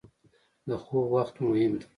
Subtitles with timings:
[0.69, 1.87] •د خوب وخت مهم دی.